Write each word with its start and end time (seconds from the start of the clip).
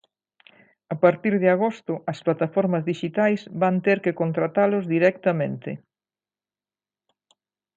A 0.93 0.95
partir 1.03 1.33
de 1.41 1.47
agosto, 1.55 1.93
as 2.11 2.19
plataformas 2.25 2.83
dixitais 2.91 3.41
van 3.61 3.75
ter 3.85 3.97
que 4.03 4.17
contratalos 4.21 4.83
directamente. 4.95 5.71